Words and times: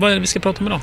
Vad 0.00 0.10
är 0.10 0.14
det 0.14 0.20
vi 0.20 0.26
ska 0.26 0.40
prata 0.40 0.60
om 0.60 0.66
idag? 0.66 0.80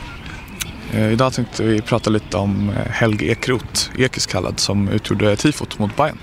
Eh, 0.94 1.12
idag 1.12 1.34
tänkte 1.34 1.64
vi 1.64 1.82
prata 1.82 2.10
lite 2.10 2.38
om 2.38 2.70
eh, 2.70 2.92
Helge 2.92 3.26
Ekroth, 3.26 3.90
Ekis 3.98 4.26
kallad, 4.26 4.60
som 4.60 4.90
utgjorde 4.90 5.36
tifot 5.36 5.80
mot 5.80 5.96
Bayern. 5.96 6.18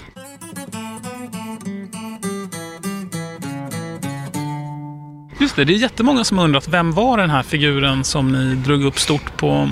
Just 5.40 5.56
det, 5.56 5.64
det 5.64 5.72
är 5.72 5.76
jättemånga 5.76 6.24
som 6.24 6.38
har 6.38 6.44
undrat 6.44 6.68
vem 6.68 6.92
var 6.92 7.18
den 7.18 7.30
här 7.30 7.42
figuren 7.42 8.04
som 8.04 8.32
ni 8.32 8.54
drog 8.54 8.84
upp 8.84 8.98
stort 8.98 9.36
på... 9.36 9.70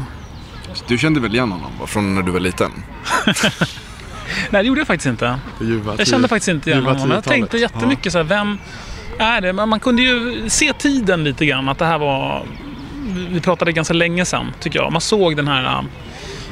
Du 0.89 0.98
kände 0.98 1.20
väl 1.20 1.34
igen 1.34 1.52
honom 1.52 1.70
va? 1.80 1.86
från 1.86 2.14
när 2.14 2.23
du 2.23 2.32
var 2.32 2.41
liten? 2.41 2.70
Nej, 4.50 4.62
det 4.62 4.68
gjorde 4.68 4.80
jag 4.80 4.86
faktiskt 4.86 5.07
inte. 5.07 5.39
Jag 5.98 6.07
kände 6.07 6.29
faktiskt 6.29 6.48
inte 6.48 6.70
igen 6.70 6.86
honom. 6.86 7.11
Jag 7.11 7.25
tänkte 7.25 7.59
jättemycket 7.59 8.12
så 8.12 8.18
här, 8.18 8.25
vem 8.25 8.59
är 9.18 9.41
det? 9.41 9.52
Man 9.52 9.80
kunde 9.80 10.02
ju 10.02 10.48
se 10.48 10.73
tiden 10.73 11.25
lite 11.25 11.46
grann, 11.46 11.68
att 11.68 11.79
det 11.79 11.84
här 11.84 11.98
var... 11.98 12.46
Vi 13.12 13.40
pratade 13.40 13.72
ganska 13.72 13.94
länge 13.94 14.24
sedan, 14.24 14.52
tycker 14.60 14.79
jag. 14.79 14.92
Man 14.92 15.00
såg 15.00 15.36
den 15.36 15.48
här 15.48 15.64
äh, 15.64 15.80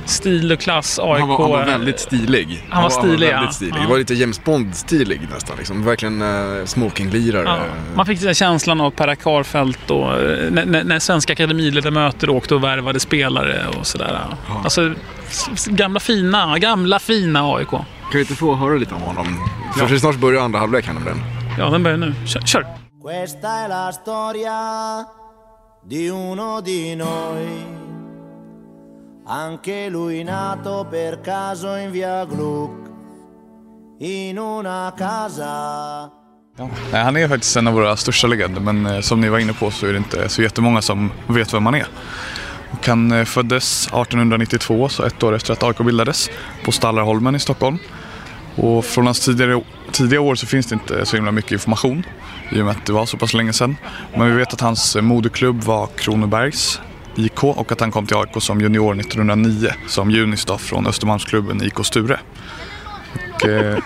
stil 0.05 0.53
och 0.53 0.61
klass 0.61 0.99
AIK. 0.99 1.21
Han 1.21 1.29
var, 1.29 1.39
han 1.41 1.51
var 1.51 1.65
väldigt 1.65 2.01
stilig. 2.01 2.65
Han 2.71 2.83
var 2.83 2.91
stilig, 2.91 3.11
väldigt 3.29 3.31
ja. 3.31 3.53
stilig. 3.53 3.75
Ja. 3.77 3.83
Det 3.83 3.89
var 3.89 3.99
lite 3.99 4.15
James 4.15 4.45
Bond-stilig 4.45 5.21
nästan. 5.35 5.57
Liksom. 5.59 5.85
Verkligen 5.85 6.23
uh, 6.23 6.65
smokinglirare. 6.65 7.45
Ja, 7.45 7.59
man 7.95 8.07
fick 8.07 8.21
den 8.21 8.35
känslan 8.35 8.81
av 8.81 8.91
Per 8.91 9.15
Karlfeldt 9.15 9.91
och 9.91 10.13
eh, 10.21 10.51
när, 10.51 10.65
när, 10.67 10.85
när 10.85 10.99
svenska 10.99 11.33
akademiledamöter 11.33 12.31
åkte 12.31 12.55
och 12.55 12.65
värvade 12.65 13.01
spelare 13.01 13.67
och 13.79 13.87
sådär. 13.87 14.21
Alltså, 14.65 14.95
s- 15.29 15.49
s- 15.55 15.67
gamla 15.67 16.01
fina, 16.01 16.59
gamla 16.59 16.99
fina 16.99 17.55
AIK. 17.55 17.69
Kan 17.71 17.85
vi 18.13 18.21
inte 18.21 18.35
få 18.35 18.55
höra 18.55 18.75
lite 18.75 18.95
om 18.95 19.01
honom? 19.03 19.49
För 19.89 19.99
snart 19.99 20.17
börjar 20.17 20.43
andra 20.43 20.59
halvlek 20.59 20.87
här 20.87 20.95
nämligen. 20.95 21.19
Ja, 21.59 21.71
den 21.71 21.83
börjar 21.83 21.97
nu. 21.97 22.15
Kör! 22.27 22.41
kör 22.41 22.67
di 25.83 26.09
uno 26.09 26.61
di 26.61 26.95
noi, 26.95 27.65
anche 29.25 29.89
lui 29.89 30.23
nato 30.23 30.87
per 30.89 31.21
caso 31.21 31.75
in 31.77 31.91
via 31.91 32.25
Gluck, 32.25 32.91
in 33.99 34.39
una 34.39 34.93
casa 34.97 36.19
Ja, 36.93 36.99
han 36.99 37.17
är 37.17 37.29
faktiskt 37.29 37.57
en 37.57 37.67
av 37.67 37.75
våra 37.75 37.97
största 37.97 38.27
legender, 38.27 38.61
men 38.61 38.87
eh, 38.87 39.01
som 39.01 39.21
ni 39.21 39.29
var 39.29 39.39
inne 39.39 39.53
på 39.53 39.71
så 39.71 39.87
är 39.87 39.93
det 39.93 39.99
inte 39.99 40.29
så 40.29 40.43
jättemånga 40.43 40.83
som 40.83 41.13
vet 41.27 41.55
vem 41.55 41.67
han 41.67 41.75
är. 41.75 41.87
Och 42.71 42.87
han 42.87 43.13
eh, 43.13 43.25
föddes 43.25 43.87
1892, 43.87 44.89
så 44.89 45.03
ett 45.03 45.23
år 45.23 45.35
efter 45.35 45.53
att 45.53 45.63
AIK 45.63 45.79
bildades, 45.79 46.31
på 46.65 46.73
Stallarholmen 46.73 47.35
i 47.35 47.39
Stockholm. 47.39 47.79
Och 48.61 48.85
från 48.85 49.07
hans 49.07 49.21
tidigare, 49.21 49.61
tidiga 49.93 50.21
år 50.21 50.35
så 50.35 50.47
finns 50.47 50.67
det 50.67 50.75
inte 50.75 51.07
så 51.07 51.17
himla 51.17 51.33
mycket 51.33 51.53
information 51.53 52.07
i 52.53 52.61
och 52.61 52.65
med 52.65 52.77
att 52.77 52.87
det 52.87 52.93
var 52.93 53.07
så 53.07 53.17
pass 53.17 53.35
länge 53.35 53.53
sedan. 53.53 53.77
Men 54.17 54.31
vi 54.31 54.37
vet 54.37 54.53
att 54.53 54.61
hans 54.61 54.97
moderklubb 54.97 55.63
var 55.63 55.87
Kronobergs 55.87 56.81
IK 57.17 57.45
och 57.45 57.73
att 57.73 57.81
han 57.81 57.91
kom 57.91 58.07
till 58.07 58.17
AIK 58.17 58.43
som 58.43 58.61
junior 58.61 59.01
1909 59.01 59.69
som 59.89 60.11
junis 60.11 60.45
då 60.45 60.59
från 60.59 60.87
Östermalmsklubben 60.87 61.63
IK 61.63 61.85
Sture. 61.87 62.21
Och, 63.35 63.49
eh, 63.49 63.79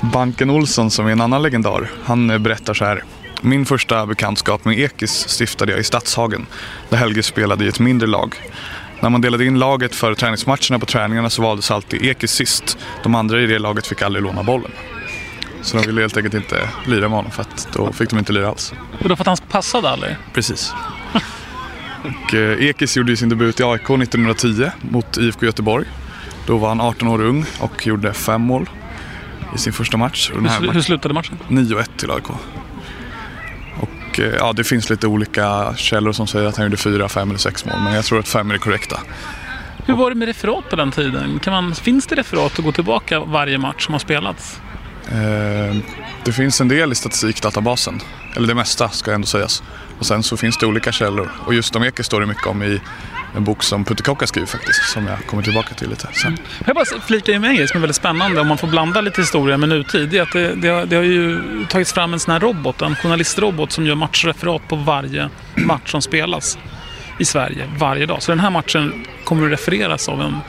Banken 0.12 0.50
Olsson 0.50 0.90
som 0.90 1.06
är 1.06 1.12
en 1.12 1.20
annan 1.20 1.42
legendar, 1.42 1.90
han 2.04 2.42
berättar 2.42 2.74
så 2.74 2.84
här. 2.84 3.04
Min 3.42 3.66
första 3.66 4.06
bekantskap 4.06 4.64
med 4.64 4.78
Ekis 4.78 5.28
stiftade 5.28 5.72
jag 5.72 5.80
i 5.80 5.84
Stadshagen, 5.84 6.46
där 6.88 6.96
Helge 6.96 7.22
spelade 7.22 7.64
i 7.64 7.68
ett 7.68 7.80
mindre 7.80 8.08
lag. 8.08 8.34
När 9.00 9.10
man 9.10 9.20
delade 9.20 9.44
in 9.44 9.58
laget 9.58 9.94
för 9.94 10.14
träningsmatcherna 10.14 10.78
på 10.78 10.86
träningarna 10.86 11.30
så 11.30 11.42
valdes 11.42 11.70
alltid 11.70 12.02
Ekis 12.02 12.30
sist. 12.32 12.78
De 13.02 13.14
andra 13.14 13.40
i 13.40 13.46
det 13.46 13.58
laget 13.58 13.86
fick 13.86 14.02
aldrig 14.02 14.22
låna 14.24 14.42
bollen. 14.42 14.70
Så 15.62 15.76
de 15.76 15.86
ville 15.86 16.00
helt 16.00 16.16
enkelt 16.16 16.34
inte 16.34 16.68
lira 16.86 17.00
med 17.00 17.10
honom 17.10 17.30
för 17.30 17.42
att 17.42 17.68
då 17.72 17.92
fick 17.92 18.10
de 18.10 18.18
inte 18.18 18.32
lira 18.32 18.48
alls. 18.48 18.72
Och 19.02 19.08
då 19.08 19.16
för 19.16 19.22
att 19.22 19.26
han 19.26 19.36
passade 19.48 19.90
aldrig? 19.90 20.16
Precis. 20.34 20.72
Och, 22.04 22.34
eh, 22.34 22.64
Ekis 22.64 22.96
gjorde 22.96 23.16
sin 23.16 23.28
debut 23.28 23.60
i 23.60 23.62
AIK 23.62 23.82
1910 23.88 24.70
mot 24.80 25.16
IFK 25.18 25.46
Göteborg. 25.46 25.86
Då 26.46 26.56
var 26.58 26.68
han 26.68 26.80
18 26.80 27.08
år 27.08 27.20
ung 27.22 27.44
och 27.60 27.86
gjorde 27.86 28.12
fem 28.12 28.40
mål 28.42 28.70
i 29.54 29.58
sin 29.58 29.72
första 29.72 29.96
match. 29.96 30.30
Hur, 30.34 30.40
sl- 30.40 30.60
hur 30.60 30.66
matchen- 30.68 30.82
slutade 30.82 31.14
matchen? 31.14 31.38
9-1 31.48 31.90
till 31.96 32.10
AIK. 32.10 32.24
Och 34.20 34.26
eh, 34.26 34.34
ja, 34.34 34.52
det 34.52 34.64
finns 34.64 34.90
lite 34.90 35.06
olika 35.06 35.74
källor 35.76 36.12
som 36.12 36.26
säger 36.26 36.48
att 36.48 36.56
han 36.56 36.66
gjorde 36.66 36.76
fyra, 36.76 37.08
fem 37.08 37.28
eller 37.28 37.38
sex 37.38 37.64
mål. 37.64 37.80
Men 37.84 37.94
jag 37.94 38.04
tror 38.04 38.18
att 38.18 38.28
fem 38.28 38.50
är 38.50 38.54
det 38.54 38.58
korrekta. 38.58 39.00
Hur 39.86 39.94
var 39.94 40.10
det 40.10 40.16
med 40.16 40.28
referat 40.28 40.70
på 40.70 40.76
den 40.76 40.90
tiden? 40.90 41.38
Kan 41.38 41.52
man, 41.52 41.74
finns 41.74 42.06
det 42.06 42.16
referat 42.16 42.58
att 42.58 42.64
gå 42.64 42.72
tillbaka 42.72 43.20
varje 43.20 43.58
match 43.58 43.84
som 43.84 43.94
har 43.94 43.98
spelats? 43.98 44.60
Eh, 45.08 45.76
det 46.24 46.32
finns 46.32 46.60
en 46.60 46.68
del 46.68 46.92
i 46.92 46.94
statistikdatabasen. 46.94 48.00
Eller 48.36 48.48
det 48.48 48.54
mesta 48.54 48.88
ska 48.88 49.12
ändå 49.12 49.26
sägas. 49.26 49.62
Och 49.98 50.06
sen 50.06 50.22
så 50.22 50.36
finns 50.36 50.58
det 50.58 50.66
olika 50.66 50.92
källor. 50.92 51.30
Och 51.46 51.54
just 51.54 51.76
om 51.76 51.82
Eke 51.82 52.04
står 52.04 52.20
det 52.20 52.26
mycket 52.26 52.46
om 52.46 52.62
i 52.62 52.80
en 53.36 53.44
bok 53.44 53.62
som 53.62 53.84
Putte 53.84 54.02
Kokka 54.02 54.26
skriver 54.26 54.48
faktiskt. 54.48 54.92
Som 54.92 55.06
jag 55.06 55.26
kommer 55.26 55.42
tillbaka 55.42 55.74
till 55.74 55.90
lite 55.90 56.08
sen. 56.12 56.38
Jag 56.66 56.74
bara 56.74 56.84
flika 56.84 57.32
in 57.32 57.40
med 57.40 57.50
en 57.50 57.56
grej 57.56 57.68
som 57.68 57.76
är 57.76 57.80
väldigt 57.80 57.96
spännande 57.96 58.40
om 58.40 58.46
man 58.46 58.58
får 58.58 58.68
blanda 58.68 59.00
lite 59.00 59.20
historia 59.20 59.56
med 59.56 59.68
nutid. 59.68 60.08
Det, 60.08 60.18
är 60.18 60.22
att 60.22 60.32
det, 60.32 60.54
det, 60.54 60.68
har, 60.68 60.86
det 60.86 60.96
har 60.96 61.02
ju 61.02 61.40
tagits 61.68 61.92
fram 61.92 62.12
en 62.12 62.20
sån 62.20 62.32
här 62.32 62.40
robot, 62.40 62.82
en 62.82 62.96
journalistrobot 62.96 63.72
som 63.72 63.86
gör 63.86 63.94
matchreferat 63.94 64.68
på 64.68 64.76
varje 64.76 65.28
match 65.54 65.90
som 65.90 66.02
spelas 66.02 66.58
i 67.18 67.24
Sverige 67.24 67.70
varje 67.78 68.06
dag. 68.06 68.22
Så 68.22 68.32
den 68.32 68.40
här 68.40 68.50
matchen 68.50 69.06
kommer 69.24 69.46
att 69.46 69.52
refereras 69.52 70.08
av 70.08 70.20
en, 70.22 70.40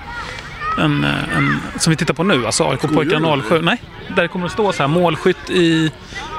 en, 0.78 1.04
eh, 1.04 1.38
en 1.38 1.60
som 1.80 1.92
vi 1.92 1.98
tittar 1.98 2.14
på 2.14 2.24
nu, 2.24 2.46
alltså 2.46 2.64
AIK-pojkarna 2.64 3.42
07. 3.50 3.62
Nej, 3.62 3.82
där 4.16 4.28
kommer 4.28 4.46
det 4.46 4.54
stå 4.54 4.74
så 4.74 4.84
här, 4.84 4.88
målskytt 4.88 5.50
i 5.50 5.92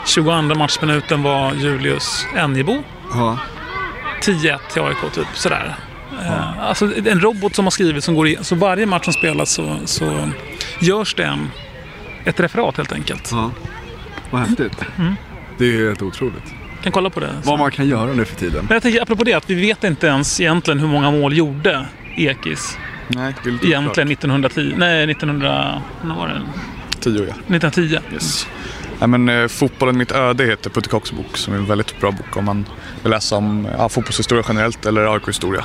22 0.07 0.43
matchminuten 0.43 1.23
var 1.23 1.55
Julius 1.55 2.27
Enjebo. 2.37 2.83
Ja. 3.13 3.39
10-1 4.23 4.59
till 4.73 4.83
AIK, 4.83 5.13
typ 5.15 5.27
sådär. 5.35 5.77
Eh, 6.21 6.59
Alltså 6.61 6.91
en 7.07 7.21
robot 7.21 7.55
som 7.55 7.65
har 7.67 7.71
skrivit 7.71 8.05
som 8.05 8.15
går 8.15 8.29
i, 8.29 8.39
så 8.41 8.55
varje 8.55 8.87
match 8.87 9.05
som 9.05 9.13
spelas 9.13 9.51
så, 9.51 9.79
så 9.85 10.29
görs 10.81 11.15
det 11.15 11.25
en, 11.25 11.51
ett 12.25 12.41
referat 12.41 12.77
helt 12.77 12.93
enkelt. 12.93 13.29
ja. 13.33 13.51
Vad 14.31 14.41
häftigt. 14.41 14.73
Det 15.59 15.65
är 15.65 15.87
helt 15.89 16.03
otroligt. 16.03 16.55
Kan 16.83 16.93
kolla 16.93 17.11
på 17.11 17.21
det. 17.21 17.29
Vad 17.45 17.59
man 17.59 17.71
kan 17.71 17.89
göra 17.89 18.13
nu 18.13 18.25
för 18.25 18.37
tiden. 18.37 18.65
Men 18.69 18.75
jag 18.75 18.83
tänker 18.83 19.03
apropå 19.03 19.25
det 19.25 19.33
att 19.35 19.51
vi 19.51 19.55
vet 19.55 19.85
inte 19.85 20.07
ens 20.07 20.41
egentligen 20.41 20.81
hur 20.81 20.89
många 20.89 21.11
mål 21.11 21.37
gjorde 21.37 21.87
Ekis 22.17 22.79
Nej, 23.09 23.35
det 23.45 23.49
är 23.49 23.53
lite 23.53 23.67
egentligen 23.67 24.11
1910. 24.11 24.75
Nej, 24.77 25.11
1900... 25.11 25.83
När 26.05 26.15
var 26.15 26.29
det? 26.29 26.41
Tio, 27.01 27.19
ja. 27.25 27.35
1910. 27.57 27.99
Yes. 28.15 28.47
Nej, 29.03 29.09
men, 29.09 29.29
eh, 29.29 29.49
Fotbollen 29.49 29.99
mitt 29.99 30.13
öde 30.13 30.45
heter 30.45 30.71
Putte 30.71 30.89
Kocks 30.89 31.13
bok 31.13 31.37
som 31.37 31.55
är 31.55 31.59
en 31.59 31.67
väldigt 31.67 32.01
bra 32.01 32.11
bok 32.11 32.37
om 32.37 32.45
man 32.45 32.67
vill 33.03 33.11
läsa 33.11 33.37
om 33.37 33.69
ja, 33.79 33.89
fotbollshistoria 33.89 34.45
generellt 34.49 34.87
eller 34.87 35.15
AIK-historia. 35.15 35.65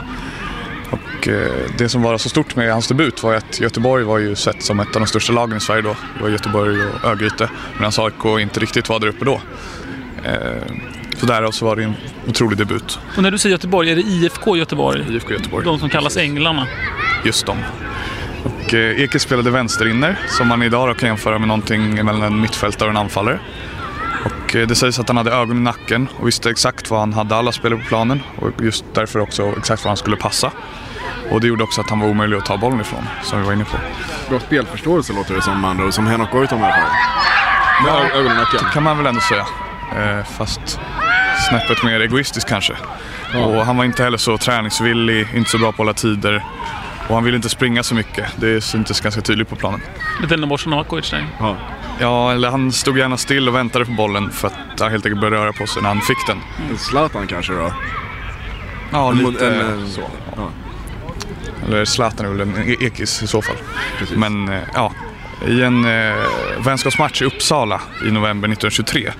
Och, 0.90 1.28
eh, 1.28 1.52
det 1.78 1.90
som 1.90 2.02
var 2.02 2.18
så 2.18 2.30
stort 2.30 2.56
med 2.56 2.74
hans 2.74 2.88
debut 2.88 3.24
var 3.24 3.34
att 3.34 3.60
Göteborg 3.60 4.04
var 4.04 4.18
ju 4.18 4.36
sett 4.36 4.64
som 4.64 4.80
ett 4.80 4.96
av 4.96 5.02
de 5.02 5.08
största 5.08 5.34
lagen 5.34 5.58
i 5.58 5.60
Sverige 5.60 5.82
då. 5.82 5.96
Det 6.18 6.24
var 6.24 6.30
Göteborg 6.30 6.78
och 6.82 7.10
Örgryte 7.10 7.50
medan 7.78 7.92
AIK 7.98 8.42
inte 8.42 8.60
riktigt 8.60 8.90
var 8.90 9.00
där 9.00 9.08
uppe 9.08 9.26
då. 9.26 9.42
Eh, 10.24 10.76
så 11.18 11.26
därav 11.26 11.52
så 11.52 11.66
var 11.66 11.76
det 11.76 11.84
en 11.84 11.94
otrolig 12.28 12.58
debut. 12.58 13.00
Och 13.18 13.24
när 13.24 13.32
du 13.32 13.38
säger 13.38 13.54
Göteborg, 13.54 13.92
är 13.92 13.96
det 13.96 14.02
IFK 14.02 14.58
Göteborg? 14.58 15.16
IFK 15.16 15.34
Göteborg. 15.34 15.66
De 15.66 15.80
som 15.80 15.90
kallas 15.90 16.18
Änglarna. 16.18 16.68
Just 17.26 17.46
dem. 17.46 17.58
Och 18.48 18.74
eh, 18.74 19.02
Eke 19.02 19.20
spelade 19.20 19.52
vänsterinner 19.52 20.20
som 20.28 20.48
man 20.48 20.64
idag 20.64 20.88
då 20.90 20.94
kan 20.94 21.10
jämföra 21.10 21.40
med 21.40 21.48
någonting 21.48 22.06
mellan 22.06 22.22
en 22.22 22.42
mittfältare 22.42 22.90
och 22.90 22.92
en 22.96 22.98
anfallare. 22.98 23.40
Och 24.26 24.56
eh, 24.56 24.68
det 24.68 24.76
sägs 24.76 25.00
att 25.00 25.08
han 25.08 25.18
hade 25.18 25.32
ögon 25.32 25.58
i 25.58 25.60
nacken 25.62 26.08
och 26.20 26.28
visste 26.28 26.50
exakt 26.50 26.90
vad 26.92 27.00
han 27.00 27.14
hade 27.14 27.36
alla 27.36 27.52
spelare 27.52 27.80
på 27.80 27.86
planen 27.86 28.24
och 28.36 28.52
just 28.64 28.86
därför 28.94 29.20
också 29.20 29.54
exakt 29.58 29.84
vad 29.84 29.90
han 29.90 29.98
skulle 29.98 30.16
passa. 30.18 30.52
Och 31.32 31.42
det 31.42 31.48
gjorde 31.48 31.64
också 31.64 31.82
att 31.82 31.90
han 31.90 32.00
var 32.00 32.08
omöjlig 32.08 32.38
att 32.38 32.46
ta 32.46 32.58
bollen 32.58 32.82
ifrån, 32.82 33.08
som 33.24 33.40
vi 33.40 33.46
var 33.46 33.54
inne 33.54 33.66
på. 33.66 33.78
Bra 34.30 34.40
spelförståelse 34.40 35.14
låter 35.14 35.36
det 35.36 35.42
som, 35.42 35.62
man, 35.62 35.92
som 35.92 36.08
Henok 36.08 36.32
Goitom 36.32 36.60
i 36.60 36.64
alla 36.64 36.74
fall. 36.74 36.90
Med 37.84 37.94
ö- 37.94 38.20
ögon 38.20 38.32
i 38.32 38.36
nacken. 38.36 38.60
kan 38.74 38.84
man 38.84 38.98
väl 38.98 39.06
ändå 39.06 39.22
säga. 39.22 39.46
Eh, 39.98 40.24
fast 40.38 40.80
snäppet 41.50 41.84
mer 41.84 42.00
egoistisk 42.00 42.48
kanske. 42.50 42.74
Och 43.46 43.66
han 43.66 43.78
var 43.78 43.86
inte 43.86 44.04
heller 44.04 44.18
så 44.18 44.38
träningsvillig, 44.38 45.28
inte 45.36 45.50
så 45.50 45.58
bra 45.58 45.66
på 45.68 45.72
att 45.72 45.78
hålla 45.78 45.94
tider. 45.94 46.44
Och 47.08 47.16
han 47.16 47.24
ville 47.24 47.36
inte 47.38 47.50
springa 47.50 47.84
så 47.84 47.96
mycket. 47.96 48.26
Det 48.36 48.62
syntes 48.62 49.02
ganska 49.02 49.22
tydligt 49.22 49.50
på 49.50 49.56
planen. 49.56 49.82
Lite 50.22 50.38
Novosa 50.38 50.70
Novakovic 50.70 51.10
där. 51.12 51.26
Ja. 51.40 51.56
Ja, 52.00 52.32
eller 52.32 52.50
han 52.50 52.72
stod 52.72 52.98
gärna 52.98 53.18
still 53.18 53.50
och 53.50 53.56
väntade 53.56 53.86
på 53.86 53.92
bollen 53.92 54.32
för 54.32 54.48
att 54.48 54.80
han 54.80 54.92
helt 54.92 55.06
enkelt 55.06 55.22
började 55.22 55.38
röra 55.44 55.54
på 55.54 55.68
sig 55.68 55.82
när 55.82 55.90
han 55.90 56.02
fick 56.02 56.28
den. 56.28 56.38
Zlatan 56.78 57.28
kanske 57.28 57.54
då? 57.54 57.74
Ja, 58.92 59.12
lite 59.12 59.48
en, 59.48 59.82
eh, 59.82 59.88
så. 59.88 60.02
Ja. 60.36 60.50
Eller 61.68 61.86
Zlatan 61.86 62.26
är 62.26 62.30
väl 62.30 62.42
en 62.42 62.58
e- 62.70 62.76
ekis 62.80 63.24
i 63.24 63.28
så 63.28 63.42
fall. 63.42 63.56
Precis. 64.00 64.18
Men 64.18 64.50
eh, 64.50 64.60
ja, 64.74 64.92
i 65.48 65.62
en 65.64 65.86
eh, 65.86 66.16
vänskapsmatch 66.66 67.22
i 67.22 67.26
Uppsala 67.26 67.82
i 68.08 68.12
november 68.12 68.50
1923 68.50 69.12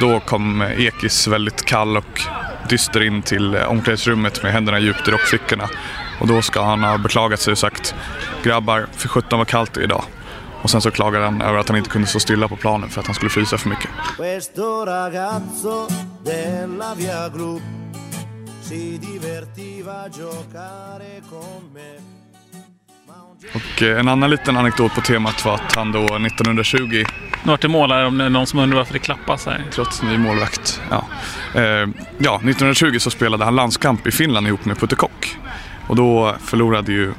då 0.00 0.20
kom 0.20 0.62
eh, 0.62 0.80
Ekis 0.86 1.26
väldigt 1.26 1.64
kall 1.64 1.96
och 1.96 2.20
dyster 2.68 3.02
in 3.02 3.22
till 3.22 3.56
omklädningsrummet 3.56 4.42
med 4.42 4.52
händerna 4.52 4.78
djupt 4.78 5.08
i 5.08 5.10
rockfickorna. 5.10 5.68
Och 6.22 6.28
då 6.28 6.42
ska 6.42 6.62
han 6.62 6.84
ha 6.84 6.98
beklagat 6.98 7.40
sig 7.40 7.52
och 7.52 7.58
sagt 7.58 7.94
grabbar, 8.42 8.86
för 8.92 9.08
sjutton 9.08 9.38
var 9.38 9.44
kallt 9.44 9.74
det 9.74 9.82
idag. 9.82 10.04
Och 10.62 10.70
sen 10.70 10.80
så 10.80 10.90
klagade 10.90 11.24
han 11.24 11.42
över 11.42 11.58
att 11.58 11.68
han 11.68 11.78
inte 11.78 11.90
kunde 11.90 12.08
stå 12.08 12.20
stilla 12.20 12.48
på 12.48 12.56
planen 12.56 12.88
för 12.88 13.00
att 13.00 13.06
han 13.06 13.14
skulle 13.14 13.30
frysa 13.30 13.58
för 13.58 13.68
mycket. 13.68 13.90
Och 23.54 23.82
eh, 23.82 24.00
en 24.00 24.08
annan 24.08 24.30
liten 24.30 24.56
anekdot 24.56 24.94
på 24.94 25.00
temat 25.00 25.44
var 25.44 25.54
att 25.54 25.74
han 25.74 25.92
då 25.92 26.04
1920 26.04 27.04
Nu 27.44 27.50
vart 27.50 27.62
det 27.62 27.68
mål 27.68 27.92
här 27.92 28.06
om 28.06 28.18
det 28.18 28.24
är 28.24 28.30
någon 28.30 28.46
som 28.46 28.58
undrar 28.58 28.78
varför 28.78 28.92
det 28.92 28.98
klappas 28.98 29.46
här. 29.46 29.64
trots 29.72 30.02
ny 30.02 30.18
målvakt. 30.18 30.80
Ja. 30.90 31.04
Eh, 31.54 31.88
ja, 32.18 32.36
1920 32.36 32.98
så 32.98 33.10
spelade 33.10 33.44
han 33.44 33.54
landskamp 33.54 34.06
i 34.06 34.10
Finland 34.10 34.46
ihop 34.46 34.64
med 34.64 34.78
Putte 34.78 34.96
Kock. 34.96 35.36
Och 35.92 35.96
då 35.96 36.36
förlorade 36.44 36.92
ju 36.92 37.12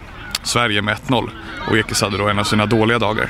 Sverige 0.43 0.81
med 0.81 0.97
1-0 0.97 1.29
och 1.67 1.77
Ekis 1.77 2.01
hade 2.01 2.17
då 2.17 2.27
en 2.27 2.39
av 2.39 2.43
sina 2.43 2.65
dåliga 2.65 2.99
dagar. 2.99 3.29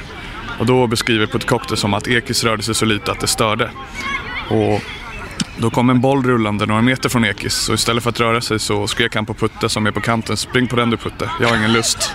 Och 0.59 0.65
då 0.65 0.87
beskriver 0.87 1.25
Putte 1.27 1.47
Kock 1.47 1.69
det 1.69 1.77
som 1.77 1.93
att 1.93 2.07
Ekis 2.07 2.43
rörde 2.43 2.63
sig 2.63 2.75
så 2.75 2.85
lite 2.85 3.11
att 3.11 3.19
det 3.19 3.27
störde. 3.27 3.71
Och 4.49 4.81
då 5.57 5.69
kom 5.69 5.89
en 5.89 6.01
boll 6.01 6.23
rullande 6.23 6.65
några 6.65 6.81
meter 6.81 7.09
från 7.09 7.25
Ekis 7.25 7.69
och 7.69 7.75
istället 7.75 8.03
för 8.03 8.09
att 8.09 8.19
röra 8.19 8.41
sig 8.41 8.59
så 8.59 8.87
skrek 8.87 9.15
han 9.15 9.25
på 9.25 9.33
Putte 9.33 9.69
som 9.69 9.87
är 9.87 9.91
på 9.91 10.01
kanten. 10.01 10.37
Spring 10.37 10.67
på 10.67 10.75
den 10.75 10.89
du 10.89 10.97
Putte, 10.97 11.29
jag 11.41 11.47
har 11.47 11.57
ingen 11.57 11.73
lust. 11.73 12.13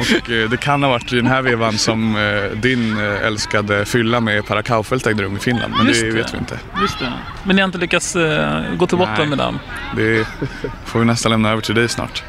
Och 0.00 0.30
eh, 0.30 0.50
det 0.50 0.56
kan 0.56 0.82
ha 0.82 0.90
varit 0.90 1.12
i 1.12 1.16
den 1.16 1.26
här 1.26 1.42
vevan 1.42 1.78
som 1.78 2.16
eh, 2.16 2.50
din 2.56 2.98
eh, 2.98 3.26
älskade 3.26 3.84
fylla 3.84 4.20
med 4.20 4.46
Per 4.46 4.62
Kaufelt 4.62 5.06
ägde 5.06 5.22
rum 5.22 5.36
i 5.36 5.38
Finland. 5.38 5.74
Men 5.76 5.86
det, 5.86 5.92
det. 5.92 6.10
vet 6.10 6.34
vi 6.34 6.38
inte. 6.38 6.58
Just 6.80 6.98
det. 6.98 7.12
Men 7.44 7.56
ni 7.56 7.62
har 7.62 7.66
inte 7.66 7.78
lyckats 7.78 8.16
gå 8.76 8.86
till 8.86 8.98
botten 8.98 9.28
med 9.28 9.38
den? 9.38 9.58
Det 9.96 10.26
får 10.84 10.98
vi 10.98 11.04
nästan 11.04 11.30
lämna 11.30 11.50
över 11.50 11.62
till 11.62 11.74
dig 11.74 11.88
snart. 11.88 12.22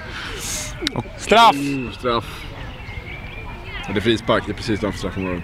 Straff! 1.18 1.54
Mm, 1.54 1.92
straff. 1.94 2.26
Det 3.94 4.00
är 4.00 4.02
frispark, 4.02 4.44
det 4.46 4.52
är 4.52 4.56
precis 4.56 4.80
utanför 4.80 5.00
straffområdet. 5.00 5.44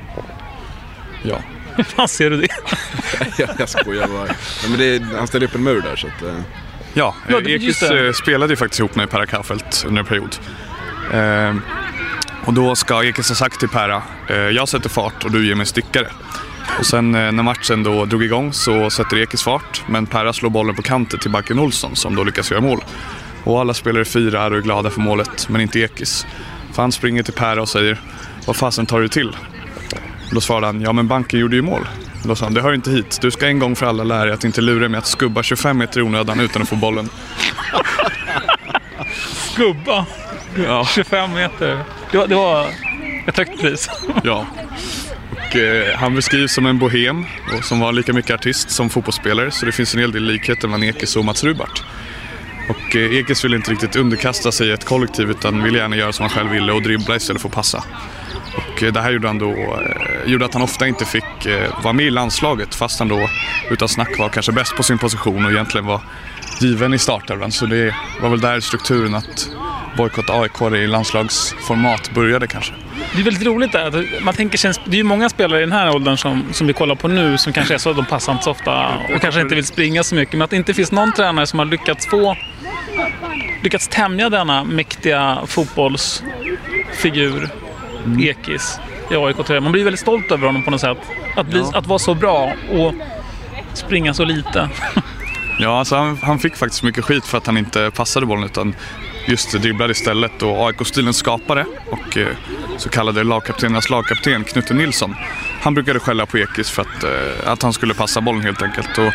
Ja. 1.24 1.40
Hur 1.76 1.84
fan 1.84 2.08
ser 2.08 2.30
du 2.30 2.42
det? 2.42 2.48
jag, 3.38 3.50
jag 3.60 3.70
skojar 3.70 4.08
bara. 4.08 4.28
Ja, 4.28 4.70
men 4.70 4.78
det 4.78 4.96
är, 4.96 5.18
han 5.18 5.28
ställer 5.28 5.46
upp 5.46 5.56
en 5.56 5.64
mur 5.64 5.82
där 5.82 5.96
så 5.96 6.08
att... 6.08 6.24
Ja, 6.94 7.16
Ja, 7.28 7.42
Ekis 7.42 7.84
spelade 8.14 8.54
ju 8.54 8.58
faktiskt 8.58 8.80
ihop 8.80 8.96
med 8.96 9.10
Per 9.10 9.26
Kaufelt 9.26 9.84
under 9.88 10.00
en 10.00 10.06
period. 10.06 10.36
Eh, 11.14 11.56
och 12.48 12.54
då 12.54 12.76
ska 12.76 13.04
Ekis 13.04 13.30
ha 13.30 13.36
sagt 13.36 13.60
till 13.60 13.70
Perra, 13.70 14.02
eh, 14.30 14.36
jag 14.36 14.70
sätter 14.70 14.90
fart 14.90 15.24
och 15.24 15.32
du 15.32 15.48
ger 15.48 15.56
mig 15.56 15.62
en 15.62 15.68
stickare. 15.68 16.08
Och 16.80 16.86
sen 16.86 17.16
eh, 17.16 17.32
när 17.32 17.44
matchen 17.44 17.84
då 17.84 18.06
drog 18.06 18.24
igång 18.24 18.54
så 18.54 18.90
sätter 18.90 19.18
Ekis 19.18 19.44
fart, 19.44 19.84
men 19.88 20.06
Perra 20.06 20.34
slår 20.34 20.50
bollen 20.50 20.76
på 20.76 20.82
kanten 20.82 21.20
till 21.20 21.32
backen 21.32 21.60
Olsson 21.60 21.96
som 21.96 22.16
då 22.16 22.24
lyckas 22.24 22.52
göra 22.52 22.62
mål. 22.62 22.84
Och 23.44 23.60
alla 23.60 23.74
spelare 23.74 24.06
firar 24.06 24.52
och 24.52 24.58
är 24.58 24.62
glada 24.62 24.90
för 24.90 25.02
målet, 25.02 25.50
men 25.50 25.62
inte 25.62 25.80
Ekis. 25.80 26.28
För 26.74 26.82
han 26.82 26.92
springer 26.92 27.24
till 27.24 27.34
Perra 27.34 27.62
och 27.62 27.70
säger, 27.70 28.02
vad 28.46 28.56
fasen 28.56 28.86
tar 28.86 29.02
du 29.02 29.08
till? 29.08 29.36
Då 30.32 30.42
svarade 30.42 30.66
han, 30.66 30.82
ja 30.82 30.94
men 30.94 31.08
banken 31.08 31.40
gjorde 31.40 31.56
ju 31.56 31.62
mål. 31.62 31.88
Då 32.24 32.36
sa 32.36 32.46
han, 32.46 32.54
det 32.54 32.62
hör 32.62 32.74
inte 32.74 32.92
hit. 32.92 33.18
Du 33.22 33.32
ska 33.32 33.48
en 33.48 33.60
gång 33.60 33.76
för 33.76 33.86
alla 33.86 34.04
lära 34.04 34.26
dig 34.26 34.34
att 34.34 34.44
inte 34.44 34.62
lura 34.62 34.90
mig 34.90 34.98
att 34.98 35.08
skubba 35.08 35.44
25 35.44 35.78
meter 35.78 36.00
i 36.00 36.04
onödan 36.04 36.40
utan 36.40 36.62
att 36.62 36.70
få 36.70 36.76
bollen. 36.76 37.10
Gubba! 39.58 40.06
Ja. 40.66 40.86
25 40.86 41.34
meter. 41.34 41.84
Det 42.12 42.18
var, 42.18 42.28
det 42.28 42.36
var 42.36 42.68
ett 43.28 43.38
högt 43.38 43.62
pris. 43.62 43.90
Ja. 44.24 44.46
Och, 45.32 45.56
eh, 45.56 45.96
han 45.98 46.16
beskrivs 46.16 46.54
som 46.54 46.66
en 46.66 46.80
bohem 46.80 47.26
och 47.58 47.64
som 47.64 47.80
var 47.80 47.92
lika 47.92 48.14
mycket 48.14 48.36
artist 48.36 48.70
som 48.70 48.90
fotbollsspelare 48.90 49.52
så 49.52 49.66
det 49.66 49.72
finns 49.72 49.94
en 49.94 50.00
hel 50.00 50.12
del 50.12 50.24
likheter 50.24 50.68
mellan 50.68 50.84
Ekis 50.84 51.16
och 51.16 51.26
Mats 51.26 51.44
Rubart. 51.44 51.84
Och 52.70 52.96
eh, 52.96 53.16
Ekis 53.16 53.46
ville 53.46 53.56
inte 53.56 53.72
riktigt 53.72 53.96
underkasta 53.96 54.52
sig 54.52 54.72
ett 54.72 54.86
kollektiv 54.86 55.30
utan 55.30 55.64
ville 55.64 55.78
gärna 55.78 55.96
göra 55.96 56.14
som 56.14 56.24
han 56.24 56.30
själv 56.30 56.50
ville 56.50 56.72
och 56.72 56.82
dribbla 56.82 57.16
istället 57.16 57.42
för 57.42 57.50
att 57.50 57.56
passa. 57.56 57.84
Och 58.58 58.84
eh, 58.84 58.94
det 58.94 59.02
här 59.02 59.12
gjorde, 59.12 59.28
han 59.28 59.40
då, 59.40 59.52
eh, 59.52 60.32
gjorde 60.32 60.46
att 60.46 60.54
han 60.54 60.64
ofta 60.64 60.88
inte 60.88 61.06
fick 61.06 61.46
eh, 61.46 61.84
vara 61.84 61.94
med 61.94 62.06
i 62.06 62.10
landslaget 62.10 62.76
fast 62.76 63.00
han 63.00 63.08
då 63.08 63.30
utan 63.70 63.88
snack 63.88 64.20
var 64.20 64.30
kanske 64.30 64.52
bäst 64.52 64.76
på 64.76 64.84
sin 64.84 64.98
position 64.98 65.46
och 65.46 65.52
egentligen 65.52 65.86
var 65.86 66.02
given 66.62 66.94
i 66.94 67.00
startelvan. 67.00 67.52
Så 67.52 67.66
det 67.66 67.96
var 68.22 68.30
väl 68.30 68.42
där 68.42 68.60
strukturen 68.60 69.16
att 69.16 69.50
bojkotta 69.98 70.34
AIK 70.34 70.62
i 70.62 70.88
landslagsformat 70.88 72.12
började 72.12 72.48
kanske. 72.48 72.74
Det 73.16 73.22
är 73.22 73.24
väldigt 73.24 73.46
roligt 73.46 73.72
där. 73.72 73.88
att 73.88 74.24
Man 74.24 74.34
tänker 74.34 74.90
det 74.90 74.96
är 74.96 74.98
ju 74.98 75.04
många 75.04 75.30
spelare 75.30 75.60
i 75.60 75.62
den 75.62 75.72
här 75.72 75.96
åldern 75.96 76.18
som, 76.18 76.46
som 76.54 76.68
vi 76.68 76.74
kollar 76.74 76.96
på 76.96 77.08
nu 77.08 77.38
som 77.38 77.54
kanske 77.54 77.74
är 77.74 77.78
så 77.78 77.90
att 77.90 77.96
de 77.96 78.06
passar 78.06 78.32
inte 78.32 78.44
så 78.44 78.52
ofta 78.52 78.88
och 79.16 79.22
kanske 79.22 79.42
inte 79.42 79.56
vill 79.56 79.66
springa 79.66 80.04
så 80.04 80.16
mycket. 80.16 80.34
Men 80.34 80.42
att 80.42 80.50
det 80.50 80.56
inte 80.56 80.74
finns 80.74 80.92
någon 80.92 81.14
tränare 81.14 81.48
som 81.48 81.60
har 81.60 81.66
lyckats 81.66 82.08
få 82.08 82.36
lyckats 83.64 83.88
tämja 83.88 84.30
denna 84.30 84.64
mäktiga 84.64 85.38
fotbollsfigur, 85.48 87.50
Ekis, 88.20 88.80
i 89.12 89.16
AIK. 89.16 89.50
Man 89.50 89.72
blir 89.72 89.84
väldigt 89.84 90.00
stolt 90.00 90.32
över 90.32 90.46
honom 90.46 90.64
på 90.64 90.72
något 90.72 90.82
sätt. 90.82 90.98
Att, 91.36 91.48
bli, 91.48 91.64
att 91.74 91.88
vara 91.88 92.00
så 92.00 92.16
bra 92.16 92.54
och 92.72 92.94
springa 93.74 94.14
så 94.14 94.26
lite. 94.26 94.70
Ja, 95.60 95.80
alltså 95.80 95.96
han, 95.96 96.18
han 96.22 96.40
fick 96.40 96.56
faktiskt 96.56 96.84
mycket 96.84 97.06
skit 97.06 97.26
för 97.26 97.38
att 97.38 97.46
han 97.46 97.58
inte 97.58 97.92
passade 97.92 98.26
bollen 98.26 98.46
utan 98.46 98.76
just 99.28 99.52
dribblade 99.52 99.92
istället. 99.92 100.44
Och 100.44 100.68
AIK-stilens 100.68 101.18
skapare 101.18 101.66
och 101.92 102.18
eh, 102.18 102.28
så 102.78 102.90
kallade 102.90 103.24
lagkaptenernas 103.24 103.90
lagkapten 103.90 104.44
Knutte 104.44 104.74
Nilsson. 104.74 105.16
Han 105.62 105.74
brukade 105.74 106.00
skälla 106.00 106.26
på 106.26 106.38
Ekis 106.38 106.70
för 106.70 106.82
att, 106.82 107.04
eh, 107.04 107.52
att 107.52 107.64
han 107.64 107.74
skulle 107.74 107.94
passa 107.94 108.22
bollen 108.22 108.42
helt 108.42 108.62
enkelt. 108.62 108.98
Och 108.98 109.14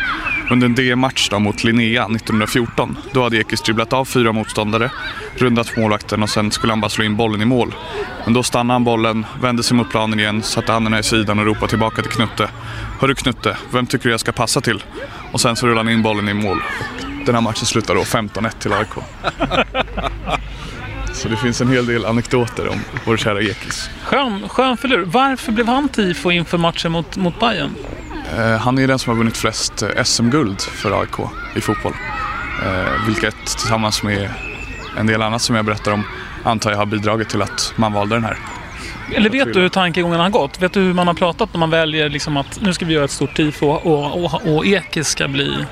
under 0.51 0.67
en 0.67 0.75
DM-match 0.75 1.31
mot 1.31 1.63
Linnea 1.63 2.07
1914, 2.07 2.97
då 3.11 3.23
hade 3.23 3.37
Ekis 3.37 3.61
dribblat 3.61 3.93
av 3.93 4.05
fyra 4.05 4.31
motståndare, 4.31 4.91
rundat 5.35 5.77
målvakten 5.77 6.23
och 6.23 6.29
sen 6.29 6.51
skulle 6.51 6.71
han 6.71 6.81
bara 6.81 6.89
slå 6.89 7.03
in 7.03 7.15
bollen 7.15 7.41
i 7.41 7.45
mål. 7.45 7.75
Men 8.25 8.33
då 8.33 8.43
stannade 8.43 8.73
han 8.73 8.83
bollen, 8.83 9.25
vände 9.41 9.63
sig 9.63 9.77
mot 9.77 9.89
planen 9.89 10.19
igen, 10.19 10.43
satte 10.43 10.71
händerna 10.71 10.99
i 10.99 11.03
sidan 11.03 11.39
och 11.39 11.45
ropade 11.45 11.67
tillbaka 11.67 12.01
till 12.01 12.11
Knutte. 12.11 12.49
Hörru 12.99 13.15
Knutte, 13.15 13.57
vem 13.71 13.85
tycker 13.85 14.03
du 14.03 14.11
jag 14.11 14.19
ska 14.19 14.31
passa 14.31 14.61
till? 14.61 14.83
Och 15.31 15.41
sen 15.41 15.55
så 15.55 15.67
rullade 15.67 15.89
han 15.89 15.93
in 15.93 16.03
bollen 16.03 16.29
i 16.29 16.33
mål. 16.33 16.61
Den 17.25 17.35
här 17.35 17.41
matchen 17.41 17.65
slutar 17.65 17.95
då 17.95 18.01
15-1 18.01 18.49
till 18.59 18.73
AIK. 18.73 18.89
Så 21.13 21.29
det 21.29 21.37
finns 21.37 21.61
en 21.61 21.69
hel 21.69 21.85
del 21.85 22.05
anekdoter 22.05 22.67
om 22.67 22.79
vår 23.05 23.17
kära 23.17 23.41
Ekis. 23.41 23.89
Skön, 24.03 24.49
skön 24.49 24.77
filur. 24.77 25.05
Varför 25.05 25.51
blev 25.51 25.67
han 25.67 25.89
tifo 25.89 26.31
inför 26.31 26.57
matchen 26.57 26.91
mot, 26.91 27.17
mot 27.17 27.39
Bayern? 27.39 27.75
Eh, 28.37 28.57
han 28.57 28.77
är 28.77 28.87
den 28.87 28.99
som 28.99 29.09
har 29.09 29.17
vunnit 29.17 29.37
flest 29.37 29.83
eh, 29.83 30.03
SM-guld 30.03 30.61
för 30.61 31.01
AIK 31.01 31.29
i 31.55 31.61
fotboll. 31.61 31.93
Eh, 32.65 33.05
vilket 33.07 33.45
tillsammans 33.45 34.03
med 34.03 34.29
en 34.97 35.07
del 35.07 35.21
annat 35.21 35.41
som 35.41 35.55
jag 35.55 35.65
berättar 35.65 35.91
om 35.91 36.03
antar 36.43 36.71
jag 36.71 36.77
har 36.77 36.85
bidragit 36.85 37.29
till 37.29 37.41
att 37.41 37.73
man 37.75 37.93
valde 37.93 38.15
den 38.15 38.23
här. 38.23 38.37
Eller 39.15 39.29
vet 39.29 39.53
du 39.53 39.59
hur 39.59 39.69
tankegången 39.69 40.19
har 40.19 40.29
gått? 40.29 40.61
Vet 40.61 40.73
du 40.73 40.79
hur 40.79 40.93
man 40.93 41.07
har 41.07 41.13
pratat 41.13 41.53
när 41.53 41.59
man 41.59 41.69
väljer 41.69 42.09
liksom 42.09 42.37
att 42.37 42.61
nu 42.61 42.73
ska 42.73 42.85
vi 42.85 42.93
göra 42.93 43.05
ett 43.05 43.11
stort 43.11 43.35
tifo 43.35 43.67
och, 43.67 44.23
och, 44.23 44.55
och 44.55 44.65
Ekis 44.65 45.07
ska 45.07 45.27
bli 45.27 45.65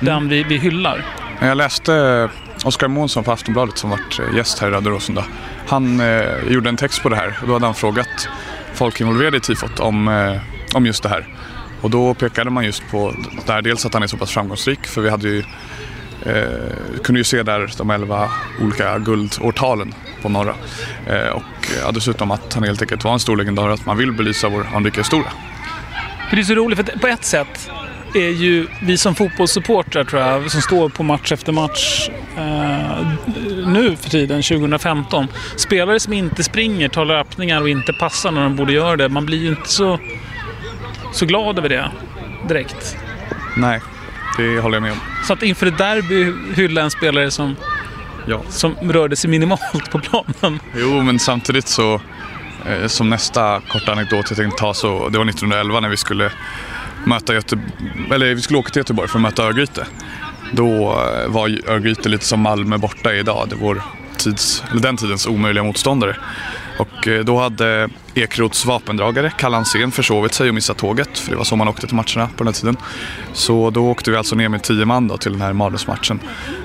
den 0.00 0.28
vi, 0.28 0.42
vi 0.42 0.56
hyllar? 0.56 1.04
Jag 1.40 1.56
läste 1.56 2.28
Oskar 2.64 2.88
Månsson 2.88 3.24
på 3.24 3.32
Aftonbladet 3.32 3.78
som 3.78 3.90
varit 3.90 4.18
eh, 4.18 4.36
gäst 4.36 4.58
här 4.58 4.68
i 4.68 4.70
Radio 4.70 4.90
Rosendal. 4.90 5.24
Han 5.66 6.00
eh, 6.00 6.22
gjorde 6.48 6.68
en 6.68 6.76
text 6.76 7.02
på 7.02 7.08
det 7.08 7.16
här 7.16 7.38
och 7.42 7.46
då 7.46 7.52
hade 7.52 7.66
han 7.66 7.74
frågat 7.74 8.28
folk 8.74 9.00
involverade 9.00 9.36
i 9.36 9.40
tifot 9.40 9.80
om, 9.80 10.08
eh, 10.08 10.40
om 10.74 10.86
just 10.86 11.02
det 11.02 11.08
här. 11.08 11.26
Och 11.80 11.90
då 11.90 12.14
pekade 12.14 12.50
man 12.50 12.64
just 12.64 12.90
på 12.90 13.14
där 13.46 13.62
dels 13.62 13.86
att 13.86 13.94
han 13.94 14.02
är 14.02 14.06
så 14.06 14.16
pass 14.16 14.30
framgångsrik 14.30 14.86
för 14.86 15.00
vi 15.00 15.10
hade 15.10 15.28
ju 15.28 15.38
eh, 16.22 17.00
kunde 17.04 17.20
ju 17.20 17.24
se 17.24 17.42
där 17.42 17.72
de 17.78 17.90
11 17.90 18.30
olika 18.60 18.98
guldårtalen 18.98 19.94
på 20.22 20.28
norra. 20.28 20.54
Eh, 21.06 21.28
och 21.28 21.42
ja, 21.82 21.92
dessutom 21.92 22.30
att 22.30 22.54
han 22.54 22.62
helt 22.62 22.82
enkelt 22.82 23.04
var 23.04 23.12
en 23.12 23.20
stor 23.20 23.36
legendar 23.36 23.68
och 23.68 23.74
att 23.74 23.86
man 23.86 23.96
vill 23.96 24.12
belysa 24.12 24.48
vår 24.48 24.66
anrika 24.74 25.00
historia. 25.00 25.32
Det 26.30 26.40
är 26.40 26.44
så 26.44 26.54
roligt, 26.54 26.78
för 26.78 26.98
på 26.98 27.06
ett 27.06 27.24
sätt 27.24 27.70
är 28.14 28.30
ju 28.30 28.66
vi 28.82 28.98
som 28.98 29.14
fotbollssupportrar 29.14 30.04
tror 30.04 30.22
jag, 30.22 30.50
som 30.50 30.62
står 30.62 30.88
på 30.88 31.02
match 31.02 31.32
efter 31.32 31.52
match 31.52 32.08
eh, 32.36 33.06
nu 33.66 33.96
för 33.96 34.10
tiden, 34.10 34.42
2015. 34.42 35.26
Spelare 35.56 36.00
som 36.00 36.12
inte 36.12 36.42
springer, 36.44 36.88
tar 36.88 37.04
löpningar 37.04 37.60
och 37.60 37.68
inte 37.68 37.92
passar 37.92 38.30
när 38.30 38.42
de 38.42 38.56
borde 38.56 38.72
göra 38.72 38.96
det. 38.96 39.08
Man 39.08 39.26
blir 39.26 39.38
ju 39.38 39.48
inte 39.48 39.68
så, 39.68 39.98
så 41.12 41.26
glad 41.26 41.58
över 41.58 41.68
det 41.68 41.90
direkt. 42.48 42.96
Nej, 43.56 43.80
det 44.36 44.60
håller 44.60 44.76
jag 44.76 44.82
med 44.82 44.92
om. 44.92 44.98
Så 45.26 45.32
att 45.32 45.42
inför 45.42 45.66
ett 45.66 45.78
derby 45.78 46.32
hylla 46.54 46.80
en 46.82 46.90
spelare 46.90 47.30
som, 47.30 47.56
Ja. 48.26 48.42
som 48.48 48.74
rörde 48.92 49.16
sig 49.16 49.30
minimalt 49.30 49.90
på 49.90 49.98
planen. 49.98 50.60
Jo, 50.76 51.02
men 51.02 51.18
samtidigt 51.18 51.68
så 51.68 52.00
eh, 52.66 52.86
som 52.86 53.10
nästa 53.10 53.60
korta 53.68 53.92
anekdot 53.92 54.26
jag 54.30 54.36
tänkte 54.36 54.58
ta 54.60 54.74
så 54.74 55.08
det 55.08 55.18
var 55.18 55.24
1911 55.24 55.80
när 55.80 55.88
vi 55.88 55.96
skulle 55.96 56.32
möta 57.04 57.34
Göteborg, 57.34 57.68
eller 58.12 58.34
vi 58.34 58.42
skulle 58.42 58.58
åka 58.58 58.70
till 58.70 58.80
Göteborg 58.80 59.08
för 59.08 59.18
att 59.18 59.22
möta 59.22 59.42
Örgryte. 59.42 59.86
Då 60.52 60.90
eh, 60.90 61.28
var 61.28 61.70
Örgryte 61.70 62.08
lite 62.08 62.24
som 62.24 62.40
Malmö 62.40 62.78
borta 62.78 63.14
idag. 63.14 63.46
Det 63.48 63.56
var 63.56 63.82
tids, 64.18 64.64
eller 64.70 64.82
den 64.82 64.96
tidens 64.96 65.26
omöjliga 65.26 65.64
motståndare. 65.64 66.16
Och 66.78 67.08
eh, 67.08 67.24
då 67.24 67.38
hade 67.38 67.88
Ekrots 68.14 68.66
vapendragare, 68.66 69.32
Kalle 69.38 69.56
Hansén, 69.56 69.90
försovit 69.90 70.34
sig 70.34 70.48
och 70.48 70.54
missat 70.54 70.76
tåget. 70.76 71.18
För 71.18 71.30
det 71.30 71.36
var 71.36 71.44
så 71.44 71.56
man 71.56 71.68
åkte 71.68 71.86
till 71.86 71.96
matcherna 71.96 72.28
på 72.36 72.44
den 72.44 72.46
här 72.46 72.60
tiden. 72.60 72.76
Så 73.32 73.70
då 73.70 73.86
åkte 73.86 74.10
vi 74.10 74.16
alltså 74.16 74.34
ner 74.34 74.48
med 74.48 74.62
tio 74.62 74.84
man 74.84 75.08
då 75.08 75.16
till 75.16 75.32
den 75.32 75.40
här 75.40 75.52
mardrömsmatchen. 75.52 76.20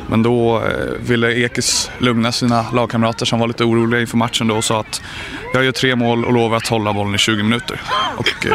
Men 0.07 0.23
då 0.23 0.57
eh, 0.57 0.63
ville 0.99 1.33
Ekis 1.33 1.91
lugna 1.97 2.31
sina 2.31 2.65
lagkamrater 2.71 3.25
som 3.25 3.39
var 3.39 3.47
lite 3.47 3.63
oroliga 3.63 4.01
inför 4.01 4.17
matchen 4.17 4.47
då 4.47 4.55
och 4.55 4.63
sa 4.63 4.79
att 4.79 5.01
jag 5.53 5.63
gör 5.63 5.71
tre 5.71 5.95
mål 5.95 6.25
och 6.25 6.33
lovar 6.33 6.57
att 6.57 6.67
hålla 6.67 6.93
bollen 6.93 7.15
i 7.15 7.17
20 7.17 7.43
minuter. 7.43 7.81
Och 8.17 8.47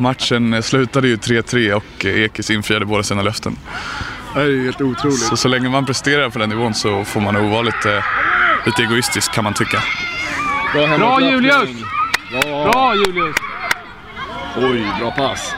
matchen 0.00 0.62
slutade 0.62 1.08
ju 1.08 1.16
3-3 1.16 1.72
och 1.72 2.04
Ekis 2.04 2.50
infriade 2.50 2.84
båda 2.84 3.02
sina 3.02 3.22
löften. 3.22 3.56
Det 4.34 4.40
här 4.40 4.46
är 4.46 4.50
ju 4.50 4.64
helt 4.64 4.80
otroligt. 4.80 5.18
Så, 5.18 5.36
så 5.36 5.48
länge 5.48 5.68
man 5.68 5.86
presterar 5.86 6.30
på 6.30 6.38
den 6.38 6.48
nivån 6.48 6.74
så 6.74 7.04
får 7.04 7.20
man 7.20 7.34
nog 7.34 7.50
vara 7.50 7.62
lite, 7.62 8.04
lite 8.66 8.82
egoistisk 8.82 9.32
kan 9.32 9.44
man 9.44 9.54
tycka. 9.54 9.82
Bra, 10.72 10.98
Bra. 10.98 11.20
Julius! 11.20 11.68
Bra. 12.30 12.70
Bra 12.72 12.94
Julius! 12.94 13.36
Oj, 14.56 14.86
bra 15.00 15.10
pass. 15.10 15.54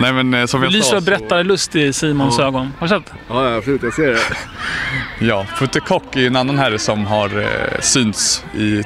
Nej 0.00 0.12
men 0.12 0.34
eh, 0.34 0.46
som 0.46 0.62
jag 0.62 0.72
lyser 0.72 0.90
sa 0.90 1.00
så, 1.00 1.04
berättarlust 1.04 1.76
i 1.76 1.92
Simons 1.92 2.38
ögon. 2.38 2.72
Har 2.78 2.88
du 2.88 2.94
sett? 2.94 3.12
Ja, 3.28 3.50
ja, 3.50 3.56
absolut. 3.56 3.82
Jag 3.82 3.94
ser 3.94 4.06
det. 4.06 4.18
ja, 5.26 5.46
Putte 5.58 5.80
Kock 5.80 6.16
är 6.16 6.26
en 6.26 6.36
annan 6.36 6.58
herre 6.58 6.78
som 6.78 7.06
har 7.06 7.40
eh, 7.40 7.80
synts 7.80 8.44
i 8.54 8.82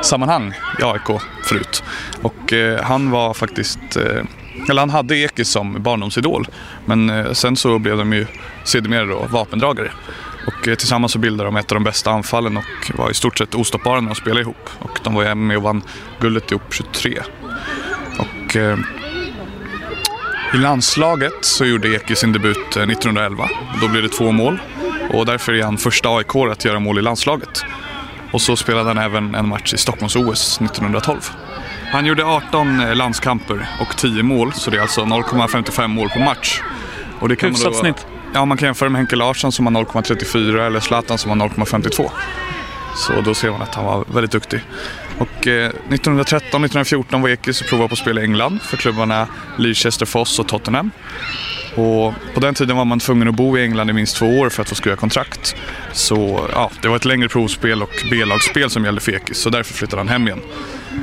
sammanhang 0.00 0.54
i 0.78 0.82
AIK 0.82 1.20
förut. 1.44 1.82
Och 2.22 2.52
eh, 2.52 2.82
han 2.82 3.10
var 3.10 3.34
faktiskt, 3.34 3.96
eh, 3.96 4.24
eller 4.68 4.80
han 4.80 4.90
hade 4.90 5.16
Ekis 5.16 5.48
som 5.48 5.82
barndomsidol. 5.82 6.46
Men 6.84 7.10
eh, 7.10 7.32
sen 7.32 7.56
så 7.56 7.78
blev 7.78 7.96
de 7.96 8.12
ju 8.12 8.26
sedermera 8.64 9.04
då 9.04 9.26
vapendragare. 9.30 9.90
Och 10.46 10.68
eh, 10.68 10.74
tillsammans 10.74 11.12
så 11.12 11.18
bildade 11.18 11.48
de 11.48 11.56
ett 11.56 11.72
av 11.72 11.76
de 11.76 11.84
bästa 11.84 12.10
anfallen 12.10 12.56
och 12.56 12.90
var 12.94 13.10
i 13.10 13.14
stort 13.14 13.38
sett 13.38 13.54
ostoppbara 13.54 14.00
när 14.00 14.08
de 14.08 14.14
spelade 14.14 14.40
ihop. 14.40 14.70
Och 14.78 14.98
de 15.02 15.14
var 15.14 15.24
ju 15.24 15.34
med 15.34 15.56
och 15.56 15.62
vann 15.62 15.82
guldet 16.20 16.50
ihop 16.50 16.74
23. 16.74 17.18
Och 18.18 18.56
eh, 18.56 18.78
i 20.54 20.56
landslaget 20.56 21.32
så 21.40 21.64
gjorde 21.64 21.88
Eki 21.88 22.16
sin 22.16 22.32
debut 22.32 22.76
eh, 22.76 22.82
1911. 22.82 23.48
Då 23.80 23.88
blev 23.88 24.02
det 24.02 24.08
två 24.08 24.32
mål 24.32 24.58
och 25.12 25.26
därför 25.26 25.52
är 25.52 25.62
han 25.62 25.78
första 25.78 26.08
aik 26.08 26.36
att 26.36 26.64
göra 26.64 26.80
mål 26.80 26.98
i 26.98 27.02
landslaget. 27.02 27.64
Och 28.32 28.42
så 28.42 28.56
spelade 28.56 28.88
han 28.88 28.98
även 28.98 29.34
en 29.34 29.48
match 29.48 29.74
i 29.74 29.76
Stockholms-OS 29.76 30.60
1912. 30.60 31.20
Han 31.92 32.06
gjorde 32.06 32.24
18 32.24 32.80
eh, 32.80 32.94
landskamper 32.94 33.68
och 33.80 33.96
10 33.96 34.22
mål, 34.22 34.52
så 34.52 34.70
det 34.70 34.76
är 34.76 34.80
alltså 34.80 35.00
0,55 35.00 35.86
mål 35.86 36.08
på 36.08 36.18
match. 36.18 36.60
Och 37.20 37.28
det 37.28 37.36
kan 37.36 37.50
man 37.50 37.56
Hyfsat 37.56 37.76
snitt. 37.76 38.06
Ja, 38.34 38.44
man 38.44 38.58
kan 38.58 38.66
jämföra 38.66 38.88
med 38.88 38.98
Henke 38.98 39.16
Larsson 39.16 39.52
som 39.52 39.66
har 39.66 39.84
0,34 39.84 40.66
eller 40.66 40.80
Zlatan 40.80 41.18
som 41.18 41.40
har 41.40 41.48
0,52. 41.48 42.10
Så 42.96 43.20
då 43.20 43.34
ser 43.34 43.50
man 43.50 43.62
att 43.62 43.74
han 43.74 43.84
var 43.84 44.04
väldigt 44.12 44.32
duktig. 44.32 44.60
Och 45.18 45.46
eh, 45.46 45.70
1913-1914 45.88 47.22
var 47.22 47.28
Ekis 47.28 47.60
och 47.60 47.68
provade 47.68 47.88
på 47.88 47.92
att 47.92 47.98
spela 47.98 48.20
i 48.20 48.24
England 48.24 48.62
för 48.62 48.76
klubbarna 48.76 49.28
Leicester 49.58 50.06
Foss 50.06 50.38
och 50.38 50.48
Tottenham. 50.48 50.90
Och 51.74 52.14
på 52.34 52.40
den 52.40 52.54
tiden 52.54 52.76
var 52.76 52.84
man 52.84 52.98
tvungen 52.98 53.28
att 53.28 53.34
bo 53.34 53.58
i 53.58 53.62
England 53.62 53.90
i 53.90 53.92
minst 53.92 54.16
två 54.16 54.26
år 54.26 54.50
för 54.50 54.62
att 54.62 54.68
få 54.68 54.74
skriva 54.74 54.96
kontrakt. 54.96 55.56
Så 55.92 56.48
ja, 56.52 56.70
det 56.82 56.88
var 56.88 56.96
ett 56.96 57.04
längre 57.04 57.28
provspel 57.28 57.82
och 57.82 58.04
B-lagsspel 58.10 58.70
som 58.70 58.84
gällde 58.84 59.00
för 59.00 59.12
Ekis, 59.12 59.38
så 59.38 59.50
därför 59.50 59.74
flyttade 59.74 60.00
han 60.00 60.08
hem 60.08 60.26
igen. 60.26 60.40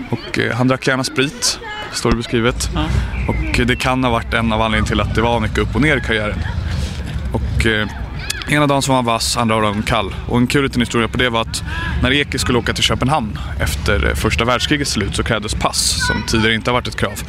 Och 0.10 0.40
eh, 0.40 0.56
han 0.56 0.68
drack 0.68 0.88
gärna 0.88 1.04
sprit, 1.04 1.60
står 1.92 2.12
det 2.12 2.18
beskrivet. 2.18 2.70
Ja. 2.76 2.86
Och 3.28 3.60
eh, 3.60 3.66
det 3.66 3.76
kan 3.76 4.04
ha 4.04 4.12
varit 4.12 4.34
en 4.34 4.54
av 4.54 4.62
anledningarna 4.62 4.88
till 4.88 5.02
att 5.02 5.16
det 5.16 5.22
var 5.22 5.40
mycket 5.40 5.58
upp 5.58 5.76
och 5.76 5.82
ner 5.82 5.98
i 5.98 6.02
karriären. 6.02 6.40
Och 7.34 7.66
eh, 7.66 7.88
ena 8.50 8.68
dagen 8.68 8.82
så 8.82 8.92
var 8.92 8.96
han 8.96 9.06
vass, 9.06 9.38
andra 9.38 9.62
dagen 9.62 9.84
kall. 9.84 10.16
Och 10.28 10.38
en 10.38 10.48
kul 10.48 10.64
liten 10.64 10.82
historia 10.82 11.08
på 11.08 11.18
det 11.18 11.30
var 11.30 11.42
att 11.42 11.64
när 12.02 12.12
Eki 12.12 12.40
skulle 12.40 12.58
åka 12.58 12.74
till 12.74 12.84
Köpenhamn 12.84 13.40
efter 13.60 14.08
eh, 14.08 14.16
första 14.16 14.46
världskrigets 14.46 14.92
slut 14.92 15.16
så 15.16 15.24
krävdes 15.24 15.54
pass, 15.54 16.08
som 16.08 16.24
tidigare 16.28 16.54
inte 16.54 16.70
har 16.70 16.74
varit 16.74 16.88
ett 16.88 16.96
krav. 16.96 17.24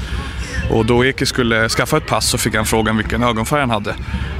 Och 0.70 0.86
då 0.86 1.04
Eke 1.04 1.26
skulle 1.26 1.68
skaffa 1.68 1.96
ett 1.96 2.06
pass 2.06 2.28
så 2.28 2.38
fick 2.38 2.54
han 2.54 2.66
frågan 2.66 2.96
vilken 2.96 3.22
ögonfärg 3.22 3.60
han 3.60 3.70
hade. 3.70 3.94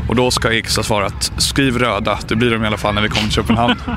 Och 0.09 0.17
då 0.17 0.31
ska 0.31 0.53
Ekis 0.53 0.77
ha 0.77 0.83
svarat 0.83 1.33
skriv 1.39 1.79
röda, 1.79 2.19
det 2.29 2.37
blir 2.37 2.51
de 2.51 2.65
i 2.65 2.67
alla 2.67 2.77
fall 2.77 2.95
när 2.95 3.03
vi 3.03 3.09
kommer 3.09 3.25
till 3.25 3.33
Köpenhamn. 3.33 3.75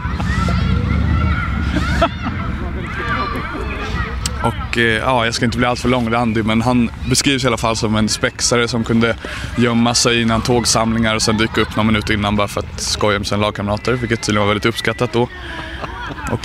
Och 4.43 4.77
eh, 4.77 4.83
ja, 4.83 5.25
jag 5.25 5.33
ska 5.33 5.45
inte 5.45 5.57
bli 5.57 5.67
alltför 5.67 5.89
långrandig 5.89 6.45
men 6.45 6.61
han 6.61 6.89
beskrivs 7.09 7.43
i 7.43 7.47
alla 7.47 7.57
fall 7.57 7.75
som 7.75 7.95
en 7.95 8.09
spexare 8.09 8.67
som 8.67 8.83
kunde 8.83 9.15
gömma 9.57 9.93
sig 9.93 10.21
innan 10.21 10.41
tågsamlingar 10.41 11.15
och 11.15 11.21
sen 11.21 11.37
dyka 11.37 11.61
upp 11.61 11.75
någon 11.75 11.87
minut 11.87 12.09
innan 12.09 12.35
bara 12.35 12.47
för 12.47 12.59
att 12.59 12.81
skoja 12.81 13.19
med 13.19 13.27
sina 13.27 13.41
lagkamrater, 13.41 13.93
vilket 13.93 14.23
tydligen 14.23 14.47
var 14.47 14.53
väldigt 14.53 14.65
uppskattat 14.65 15.13
då. 15.13 15.29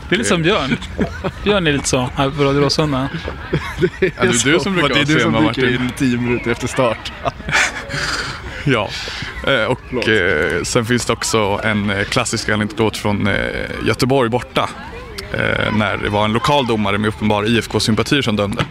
Det 0.08 0.14
är 0.14 0.18
lite 0.18 0.28
som 0.28 0.42
Björn. 0.42 0.76
Björn 1.44 1.66
är 1.66 1.72
lite 1.72 1.88
så 1.88 2.10
här 2.16 2.30
på 2.30 2.44
Radio 2.44 2.60
Råsunda. 2.60 3.08
Ja, 3.50 3.58
det 4.00 4.06
är 4.18 4.44
du 4.52 4.60
som 4.60 4.74
brukar 4.74 4.88
Det 4.88 4.94
är 4.94 5.04
vara 5.04 5.04
du 5.04 5.20
sen, 5.20 5.20
som 5.22 5.32
dyker 5.32 5.42
Martin? 5.62 5.74
in 5.82 5.90
tio 5.96 6.18
minuter 6.18 6.50
efter 6.50 6.66
start. 6.66 7.12
Ja, 8.68 8.88
eh, 9.46 9.64
och 9.64 10.08
eh, 10.08 10.62
sen 10.62 10.86
finns 10.86 11.06
det 11.06 11.12
också 11.12 11.60
en 11.64 11.90
eh, 11.90 12.04
klassisk 12.04 12.48
anekdot 12.48 12.96
från 12.96 13.26
eh, 13.26 13.34
Göteborg 13.84 14.28
borta. 14.30 14.68
Eh, 15.32 15.76
när 15.76 15.96
det 15.96 16.08
var 16.08 16.24
en 16.24 16.32
lokal 16.32 16.66
domare 16.66 16.98
med 16.98 17.08
uppenbar 17.08 17.44
IFK-sympatier 17.48 18.22
som 18.22 18.36
dömde. 18.36 18.64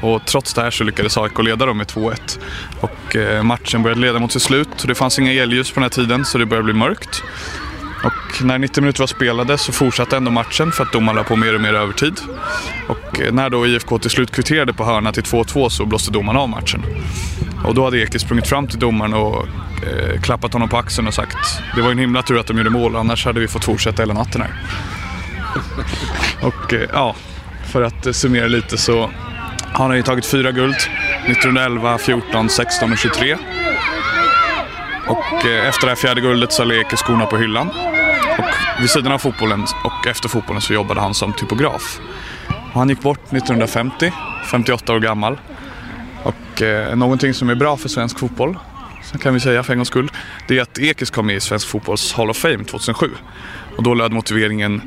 Och 0.00 0.22
trots 0.26 0.54
det 0.54 0.60
här 0.62 0.70
så 0.70 0.84
lyckades 0.84 1.16
AIK 1.18 1.38
leda 1.38 1.66
dem 1.66 1.78
med 1.78 1.86
2-1. 1.86 2.38
Och 2.80 3.16
eh, 3.16 3.42
matchen 3.42 3.82
började 3.82 4.00
leda 4.00 4.18
mot 4.18 4.32
sitt 4.32 4.42
slut 4.42 4.82
och 4.82 4.88
det 4.88 4.94
fanns 4.94 5.18
inga 5.18 5.32
elljus 5.32 5.70
på 5.70 5.74
den 5.74 5.82
här 5.82 5.90
tiden 5.90 6.24
så 6.24 6.38
det 6.38 6.46
började 6.46 6.64
bli 6.64 6.74
mörkt. 6.74 7.22
Och 8.06 8.44
när 8.44 8.58
90 8.58 8.80
minuter 8.80 9.00
var 9.00 9.06
spelade 9.06 9.58
så 9.58 9.72
fortsatte 9.72 10.16
ändå 10.16 10.30
matchen 10.30 10.72
för 10.72 10.84
att 10.84 10.92
domaren 10.92 11.16
la 11.16 11.24
på 11.24 11.36
mer 11.36 11.54
och 11.54 11.60
mer 11.60 11.74
övertid. 11.74 12.20
Och 12.88 13.20
eh, 13.20 13.32
när 13.32 13.50
då 13.50 13.66
IFK 13.66 13.98
till 13.98 14.10
slut 14.10 14.30
kvitterade 14.30 14.72
på 14.72 14.84
hörna 14.84 15.12
till 15.12 15.22
2-2 15.22 15.68
så 15.68 15.86
blåste 15.86 16.10
domaren 16.10 16.36
av 16.36 16.48
matchen. 16.48 16.82
Och 17.64 17.74
då 17.74 17.84
hade 17.84 17.98
Eke 17.98 18.18
sprungit 18.18 18.46
fram 18.46 18.66
till 18.66 18.78
domaren 18.78 19.14
och 19.14 19.46
eh, 19.86 20.20
klappat 20.20 20.52
honom 20.52 20.68
på 20.68 20.76
axeln 20.76 21.08
och 21.08 21.14
sagt 21.14 21.36
det 21.74 21.82
var 21.82 21.90
en 21.90 21.98
himla 21.98 22.22
tur 22.22 22.38
att 22.38 22.46
de 22.46 22.58
gjorde 22.58 22.70
mål 22.70 22.96
annars 22.96 23.24
hade 23.24 23.40
vi 23.40 23.48
fått 23.48 23.64
fortsätta 23.64 24.02
hela 24.02 24.14
natten 24.14 24.42
här. 24.42 24.50
och 26.48 26.74
eh, 26.74 26.88
ja, 26.92 27.14
för 27.72 27.82
att 27.82 28.06
eh, 28.06 28.12
summera 28.12 28.46
lite 28.46 28.78
så 28.78 29.10
har 29.72 29.86
han 29.88 29.96
ju 29.96 30.02
tagit 30.02 30.26
fyra 30.26 30.52
guld 30.52 30.76
1911, 31.26 31.98
14, 31.98 32.48
16 32.48 32.92
och 32.92 32.98
23. 32.98 33.36
Och 35.06 35.46
eh, 35.46 35.68
efter 35.68 35.86
det 35.86 35.90
här 35.90 35.96
fjärde 35.96 36.20
guldet 36.20 36.52
så 36.52 36.64
lägger 36.64 36.80
Eke 36.80 36.96
skorna 36.96 37.26
på 37.26 37.36
hyllan. 37.36 37.70
Vid 38.80 38.90
sidan 38.90 39.12
av 39.12 39.18
fotbollen 39.18 39.66
och 39.84 40.06
efter 40.06 40.28
fotbollen 40.28 40.62
så 40.62 40.72
jobbade 40.72 41.00
han 41.00 41.14
som 41.14 41.32
typograf. 41.32 42.00
Och 42.48 42.78
han 42.78 42.88
gick 42.88 43.00
bort 43.00 43.20
1950, 43.32 44.12
58 44.50 44.92
år 44.92 45.00
gammal. 45.00 45.38
Och 46.22 46.62
eh, 46.62 46.96
någonting 46.96 47.34
som 47.34 47.48
är 47.50 47.54
bra 47.54 47.76
för 47.76 47.88
svensk 47.88 48.18
fotboll, 48.18 48.58
så 49.12 49.18
kan 49.18 49.34
vi 49.34 49.40
säga 49.40 49.62
för 49.62 49.72
en 49.72 49.78
gångs 49.78 49.88
skull, 49.88 50.10
det 50.48 50.58
är 50.58 50.62
att 50.62 50.78
Ekis 50.78 51.10
kom 51.10 51.26
med 51.26 51.36
i 51.36 51.40
Svensk 51.40 51.68
Fotbolls 51.68 52.12
Hall 52.12 52.30
of 52.30 52.36
Fame 52.36 52.64
2007. 52.64 53.10
Och 53.76 53.82
då 53.82 53.94
löd 53.94 54.12
motiveringen 54.12 54.82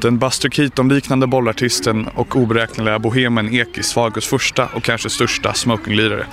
den 0.00 0.18
Buster 0.18 0.48
Keaton-liknande 0.48 1.26
bollartisten 1.26 2.08
och 2.08 2.36
oberäkneliga 2.36 2.98
bohemen 2.98 3.54
Ekis 3.54 3.96
var 3.96 4.04
August 4.04 4.26
första 4.26 4.66
och 4.66 4.82
kanske 4.82 5.10
största 5.10 5.54
smokinglirare. 5.54 6.26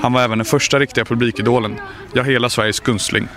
Han 0.00 0.12
var 0.12 0.22
även 0.22 0.38
den 0.38 0.44
första 0.44 0.78
riktiga 0.78 1.04
publikidolen, 1.04 1.80
ja 2.12 2.22
hela 2.22 2.48
Sveriges 2.48 2.80
gunstling. 2.80 3.28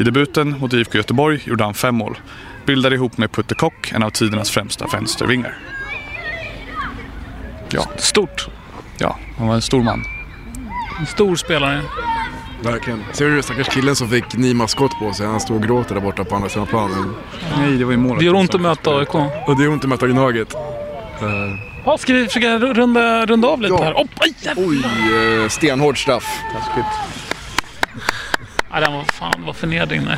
I 0.00 0.04
debuten 0.04 0.58
mot 0.58 0.72
IFK 0.72 0.98
Göteborg 0.98 1.42
gjorde 1.44 1.64
han 1.64 1.74
fem 1.74 1.94
mål. 1.94 2.18
Bildade 2.66 2.94
ihop 2.94 3.18
med 3.18 3.32
Putte 3.32 3.54
Kock, 3.54 3.92
en 3.92 4.02
av 4.02 4.10
tidernas 4.10 4.50
främsta 4.50 4.86
vänstervingar. 4.86 5.58
Ja, 7.70 7.90
Stort. 7.96 8.48
ja, 8.98 9.18
han 9.38 9.46
var 9.46 9.54
en 9.54 9.62
stor 9.62 9.82
man. 9.82 10.04
En 11.00 11.06
stor 11.06 11.36
spelare. 11.36 11.82
Verkligen. 12.62 13.04
Ser 13.12 13.28
du 13.28 13.42
stackars 13.42 13.68
killen 13.68 13.96
som 13.96 14.08
fick 14.08 14.36
Nima 14.36 14.68
skott 14.68 14.92
på 14.98 15.12
sig? 15.12 15.26
Han 15.26 15.40
står 15.40 15.54
och 15.54 15.62
gråter 15.62 15.94
där 15.94 16.02
borta 16.02 16.24
på 16.24 16.34
andra 16.36 16.48
sidan 16.48 16.66
planen. 16.66 17.14
Nej, 17.58 17.76
det 17.76 17.84
var 17.84 17.92
ju 17.92 17.98
målet. 17.98 18.18
Det 18.18 18.24
gör 18.24 18.34
ont 18.34 18.54
att 18.54 18.60
möta 18.60 18.90
AIK. 18.90 19.14
Och 19.46 19.56
det 19.58 19.64
är 19.64 19.68
ont 19.70 19.84
att 19.84 19.90
möta 19.90 20.06
Gnaget. 20.06 20.54
Ja, 21.84 21.98
ska 21.98 22.12
vi 22.14 22.26
försöka 22.26 22.58
runda, 22.58 23.26
runda 23.26 23.48
av 23.48 23.60
lite 23.60 23.74
Ja. 23.74 23.82
här? 23.84 23.92
Oh, 23.94 24.06
aj. 24.20 24.34
Oj, 24.56 24.84
eh, 25.42 25.48
stenhård 25.48 26.02
straff. 26.02 26.40
Nej, 28.72 28.80
den 28.80 28.92
var 28.92 29.04
fan 29.04 29.42
vad 29.46 29.56
förnedring. 29.56 30.02
Nej. 30.04 30.16